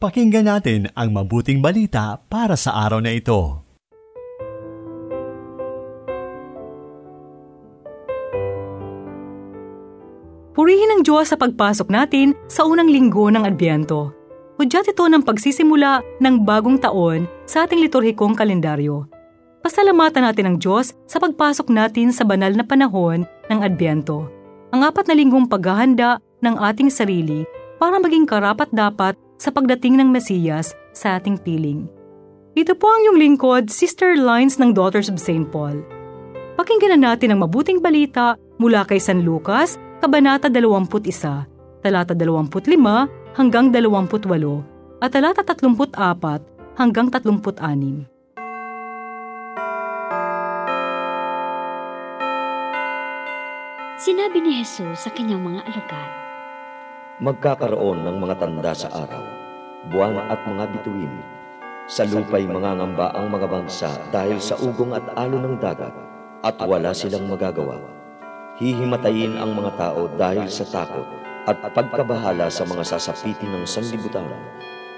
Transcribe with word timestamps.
Pakinggan 0.00 0.48
natin 0.48 0.88
ang 0.96 1.12
mabuting 1.12 1.60
balita 1.60 2.16
para 2.32 2.56
sa 2.56 2.72
araw 2.88 3.04
na 3.04 3.12
ito. 3.12 3.60
Purihin 10.56 10.88
ang 10.88 11.04
Diyos 11.04 11.28
sa 11.28 11.36
pagpasok 11.36 11.92
natin 11.92 12.32
sa 12.48 12.64
unang 12.64 12.88
linggo 12.88 13.28
ng 13.28 13.44
Adbyento. 13.44 14.16
Hudyat 14.56 14.88
ito 14.88 15.04
ng 15.04 15.20
pagsisimula 15.20 16.00
ng 16.16 16.48
bagong 16.48 16.80
taon 16.80 17.28
sa 17.44 17.68
ating 17.68 17.84
liturhikong 17.84 18.32
kalendaryo. 18.32 19.04
Pasalamatan 19.60 20.24
natin 20.24 20.48
ang 20.48 20.56
Diyos 20.56 20.96
sa 21.04 21.20
pagpasok 21.20 21.68
natin 21.68 22.08
sa 22.08 22.24
banal 22.24 22.56
na 22.56 22.64
panahon 22.64 23.28
ng 23.52 23.60
Adbyento. 23.60 24.32
Ang 24.72 24.80
apat 24.80 25.12
na 25.12 25.14
linggong 25.20 25.44
paghahanda 25.44 26.24
ng 26.40 26.56
ating 26.56 26.88
sarili 26.88 27.44
para 27.76 28.00
maging 28.00 28.24
karapat-dapat 28.24 29.28
sa 29.40 29.48
pagdating 29.48 29.96
ng 29.96 30.12
Mesiyas 30.12 30.76
sa 30.92 31.16
ating 31.16 31.40
piling. 31.40 31.88
Ito 32.52 32.76
po 32.76 32.92
ang 32.92 33.08
yung 33.08 33.16
lingkod, 33.16 33.72
Sister 33.72 34.20
Lines 34.20 34.60
ng 34.60 34.76
Daughters 34.76 35.08
of 35.08 35.16
St. 35.16 35.48
Paul. 35.48 35.80
Pakinggan 36.60 37.00
na 37.00 37.16
natin 37.16 37.32
ang 37.32 37.40
mabuting 37.40 37.80
balita 37.80 38.36
mula 38.60 38.84
kay 38.84 39.00
San 39.00 39.24
Lucas, 39.24 39.80
Kabanata 40.04 40.52
21, 40.52 40.84
talata 41.80 42.12
25 42.12 42.76
hanggang 43.32 43.72
28 43.72 45.00
at 45.00 45.08
talata 45.08 45.40
34 45.40 46.76
hanggang 46.76 47.08
36. 47.08 48.04
Sinabi 54.00 54.38
ni 54.40 54.60
Jesus 54.60 55.04
sa 55.04 55.12
kanyang 55.12 55.44
mga 55.44 55.60
alagad, 55.64 56.29
Magkakaroon 57.20 58.00
ng 58.00 58.16
mga 58.16 58.40
tanda 58.40 58.72
sa 58.72 58.88
araw, 58.96 59.20
buwan 59.92 60.16
at 60.32 60.40
mga 60.40 60.72
bituin. 60.72 61.20
Sa 61.84 62.08
lupa'y 62.08 62.48
mangangamba 62.48 63.12
ang 63.12 63.28
mga 63.28 63.44
bansa 63.44 63.92
dahil 64.08 64.40
sa 64.40 64.56
ugong 64.56 64.96
at 64.96 65.04
alo 65.20 65.36
ng 65.36 65.60
dagat 65.60 65.92
at 66.40 66.56
wala 66.64 66.96
silang 66.96 67.28
magagawa. 67.28 67.76
Hihimatayin 68.56 69.36
ang 69.36 69.52
mga 69.52 69.76
tao 69.76 70.08
dahil 70.16 70.48
sa 70.48 70.64
takot 70.64 71.04
at 71.44 71.60
pagkabahala 71.76 72.48
sa 72.48 72.64
mga 72.64 72.88
sasapitin 72.88 73.52
ng 73.52 73.68
sanlibutan 73.68 74.24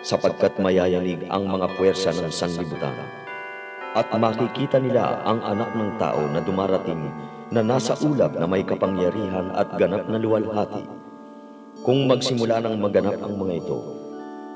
sapagkat 0.06 0.55
mayayanig 0.62 1.27
ang 1.27 1.50
mga 1.50 1.75
puwersa 1.75 2.15
ng 2.15 2.31
sanlibutan. 2.31 3.03
At 3.98 4.15
makikita 4.15 4.78
nila 4.78 5.27
ang 5.27 5.43
anak 5.43 5.75
ng 5.75 5.98
tao 5.98 6.23
na 6.31 6.39
dumarating 6.39 7.03
na 7.50 7.67
nasa 7.67 7.98
ulap 7.98 8.39
na 8.39 8.47
may 8.47 8.62
kapangyarihan 8.62 9.50
at 9.59 9.75
ganap 9.75 10.06
na 10.06 10.23
luwalhati 10.23 11.02
kung 11.81 12.05
magsimula 12.05 12.61
ng 12.61 12.77
maganap 12.77 13.17
ang 13.25 13.41
mga 13.41 13.65
ito, 13.65 13.78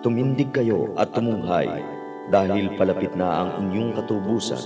tumindig 0.04 0.52
kayo 0.52 0.92
at 1.00 1.08
tumunghay 1.16 1.64
dahil 2.28 2.76
palapit 2.76 3.16
na 3.16 3.40
ang 3.40 3.50
inyong 3.64 3.96
katubusan. 3.96 4.60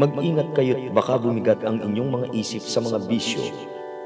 Mag-ingat 0.00 0.56
kayo't 0.56 0.96
baka 0.96 1.20
bumigat 1.20 1.60
ang 1.68 1.84
inyong 1.84 2.08
mga 2.08 2.26
isip 2.32 2.64
sa 2.64 2.80
mga 2.80 3.04
bisyo, 3.04 3.44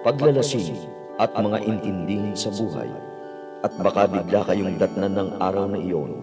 paglalasing 0.02 0.74
at 1.22 1.30
mga 1.38 1.62
intindihin 1.62 2.34
sa 2.34 2.50
buhay. 2.50 2.90
At 3.62 3.72
baka 3.78 4.10
bigla 4.10 4.42
kayong 4.42 4.74
datnan 4.82 5.14
ng 5.14 5.30
araw 5.38 5.70
na 5.70 5.78
iyon. 5.78 6.18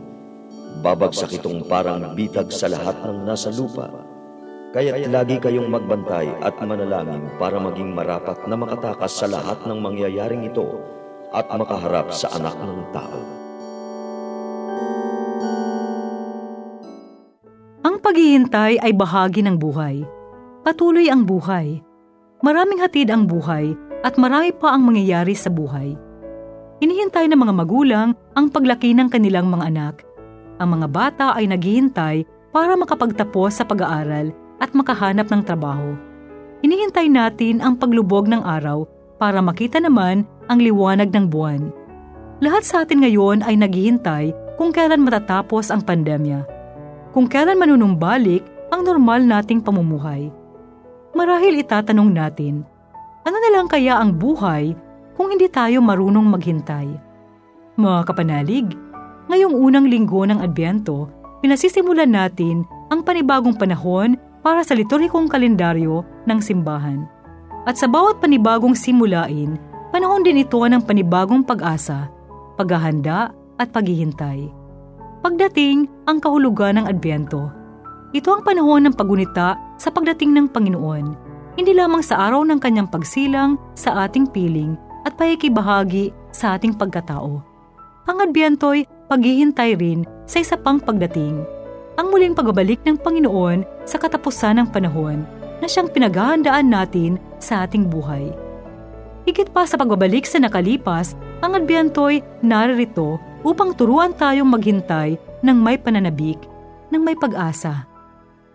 Babagsak 0.84 1.40
itong 1.40 1.64
parang 1.72 2.20
bitag 2.20 2.52
sa 2.52 2.68
lahat 2.68 3.00
ng 3.00 3.24
nasa 3.24 3.48
lupa. 3.56 3.88
Kaya't 4.76 5.08
lagi 5.08 5.40
kayong 5.40 5.72
magbantay 5.72 6.28
at 6.44 6.60
manalangin 6.60 7.32
para 7.40 7.58
maging 7.64 7.96
marapat 7.96 8.44
na 8.44 8.60
makatakas 8.60 9.24
sa 9.24 9.32
lahat 9.32 9.64
ng 9.64 9.80
mangyayaring 9.80 10.50
ito 10.50 10.68
at 11.34 11.50
makaharap 11.50 12.14
sa 12.14 12.30
anak 12.38 12.54
ng 12.62 12.82
tao. 12.94 13.20
Ang 17.84 18.00
paghihintay 18.00 18.80
ay 18.80 18.94
bahagi 18.96 19.44
ng 19.44 19.60
buhay. 19.60 20.06
Patuloy 20.64 21.12
ang 21.12 21.28
buhay. 21.28 21.84
Maraming 22.40 22.80
hatid 22.80 23.12
ang 23.12 23.28
buhay 23.28 23.76
at 24.06 24.16
marami 24.16 24.56
pa 24.56 24.72
ang 24.78 24.88
mangyayari 24.88 25.36
sa 25.36 25.52
buhay. 25.52 25.98
Hinihintay 26.80 27.28
ng 27.28 27.40
mga 27.40 27.54
magulang 27.56 28.10
ang 28.36 28.48
paglaki 28.52 28.96
ng 28.96 29.12
kanilang 29.12 29.52
mga 29.52 29.68
anak. 29.68 29.96
Ang 30.62 30.80
mga 30.80 30.88
bata 30.92 31.28
ay 31.36 31.50
naghihintay 31.50 32.24
para 32.54 32.78
makapagtapos 32.78 33.60
sa 33.60 33.64
pag-aaral 33.66 34.32
at 34.62 34.72
makahanap 34.72 35.28
ng 35.28 35.42
trabaho. 35.44 35.98
Hinihintay 36.64 37.12
natin 37.12 37.60
ang 37.60 37.76
paglubog 37.76 38.32
ng 38.32 38.40
araw 38.40 38.88
para 39.24 39.40
makita 39.40 39.80
naman 39.80 40.28
ang 40.52 40.60
liwanag 40.60 41.08
ng 41.16 41.32
buwan. 41.32 41.72
Lahat 42.44 42.68
sa 42.68 42.84
atin 42.84 43.08
ngayon 43.08 43.40
ay 43.48 43.56
naghihintay 43.56 44.36
kung 44.60 44.76
kailan 44.76 45.00
matatapos 45.00 45.72
ang 45.72 45.80
pandemya. 45.80 46.44
Kung 47.16 47.32
kailan 47.32 47.56
manunumbalik 47.56 48.44
ang 48.76 48.84
normal 48.84 49.24
nating 49.24 49.64
pamumuhay. 49.64 50.28
Marahil 51.16 51.56
itatanong 51.64 52.12
natin, 52.12 52.68
ano 53.24 53.38
na 53.40 53.50
lang 53.56 53.72
kaya 53.72 53.96
ang 53.96 54.12
buhay 54.20 54.76
kung 55.16 55.32
hindi 55.32 55.48
tayo 55.48 55.80
marunong 55.80 56.28
maghintay? 56.28 56.92
Mga 57.80 58.00
kapanalig, 58.04 58.76
ngayong 59.32 59.56
unang 59.56 59.88
linggo 59.88 60.28
ng 60.28 60.44
Adbyento, 60.44 61.08
pinasisimulan 61.40 62.12
natin 62.12 62.68
ang 62.92 63.08
panibagong 63.08 63.56
panahon 63.56 64.20
para 64.44 64.68
sa 64.68 64.76
liturhikong 64.76 65.32
kalendaryo 65.32 66.04
ng 66.28 66.40
simbahan. 66.44 67.13
At 67.64 67.80
sa 67.80 67.88
bawat 67.88 68.20
panibagong 68.20 68.76
simulain, 68.76 69.56
panahon 69.96 70.24
din 70.28 70.44
ito 70.44 70.60
ng 70.60 70.84
panibagong 70.84 71.48
pag-asa, 71.48 72.12
paghahanda 72.60 73.32
at 73.56 73.72
paghihintay. 73.72 74.52
Pagdating 75.24 75.88
ang 76.04 76.20
kahulugan 76.20 76.76
ng 76.76 76.86
Adbyento. 76.92 77.48
Ito 78.12 78.30
ang 78.36 78.44
panahon 78.44 78.84
ng 78.84 78.96
pagunita 79.00 79.56
sa 79.80 79.90
pagdating 79.90 80.36
ng 80.36 80.48
Panginoon, 80.52 81.06
hindi 81.56 81.72
lamang 81.72 82.04
sa 82.04 82.28
araw 82.28 82.44
ng 82.44 82.60
kanyang 82.60 82.92
pagsilang 82.92 83.56
sa 83.80 84.04
ating 84.04 84.28
piling 84.28 84.76
at 85.08 85.16
pahikibahagi 85.16 86.12
sa 86.36 86.60
ating 86.60 86.76
pagkatao. 86.76 87.40
Ang 88.04 88.18
Adbyento'y 88.20 88.84
paghihintay 89.08 89.80
rin 89.80 90.04
sa 90.28 90.44
isa 90.44 90.60
pang 90.60 90.84
pagdating, 90.84 91.40
ang 91.96 92.12
muling 92.12 92.36
pagbabalik 92.36 92.84
ng 92.84 93.00
Panginoon 93.00 93.88
sa 93.88 93.96
katapusan 93.96 94.60
ng 94.60 94.68
panahon 94.68 95.24
na 95.64 95.68
siyang 95.72 95.88
pinaghahandaan 95.88 96.68
natin 96.68 97.16
sa 97.40 97.64
ating 97.64 97.88
buhay. 97.88 98.36
Higit 99.24 99.48
pa 99.56 99.64
sa 99.64 99.80
pagbabalik 99.80 100.28
sa 100.28 100.44
nakalipas, 100.44 101.16
ang 101.40 101.56
Adbiantoy 101.56 102.20
naririto 102.44 103.16
upang 103.48 103.72
turuan 103.72 104.12
tayong 104.12 104.52
maghintay 104.52 105.16
ng 105.40 105.58
may 105.60 105.80
pananabik, 105.80 106.44
ng 106.92 107.00
may 107.00 107.16
pag-asa. 107.16 107.88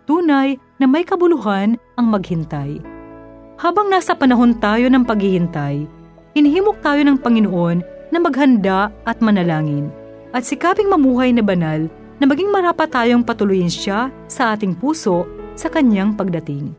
Tunay 0.05 0.61
na 0.77 0.85
may 0.85 1.01
kabuluhan 1.01 1.81
ang 1.97 2.07
maghintay. 2.13 2.77
Habang 3.57 3.89
nasa 3.89 4.13
panahon 4.13 4.57
tayo 4.61 4.87
ng 4.87 5.03
paghihintay, 5.03 5.89
inihimok 6.37 6.79
tayo 6.85 7.01
ng 7.01 7.17
Panginoon 7.17 7.81
na 8.13 8.17
maghanda 8.21 8.93
at 9.03 9.21
manalangin 9.21 9.89
at 10.31 10.45
sikaping 10.45 10.87
mamuhay 10.87 11.33
na 11.33 11.41
banal 11.41 11.89
na 12.21 12.25
maging 12.29 12.49
marapat 12.53 12.87
tayong 12.93 13.25
patuloyin 13.25 13.69
siya 13.69 14.13
sa 14.31 14.53
ating 14.53 14.77
puso 14.77 15.25
sa 15.59 15.67
kanyang 15.67 16.15
pagdating. 16.15 16.78